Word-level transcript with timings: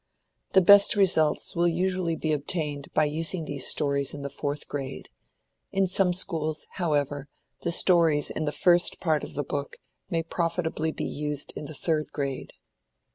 The 0.53 0.61
best 0.61 0.95
results 0.95 1.55
will 1.55 1.67
usually 1.67 2.15
be 2.15 2.33
obtained 2.33 2.91
by 2.91 3.03
using 3.05 3.45
these 3.45 3.67
stories 3.67 4.15
in 4.15 4.23
the 4.23 4.31
fourth 4.31 4.67
grade. 4.67 5.09
In 5.71 5.85
some 5.85 6.11
schools, 6.11 6.65
however, 6.81 7.27
the 7.61 7.71
stories 7.71 8.31
in 8.31 8.45
the 8.45 8.51
first 8.51 8.99
part 8.99 9.23
of 9.23 9.35
the 9.35 9.43
book 9.43 9.77
may 10.09 10.23
profitably 10.23 10.91
be 10.91 11.05
used 11.05 11.53
in 11.55 11.65
the 11.65 11.75
third 11.75 12.07
grade. 12.11 12.53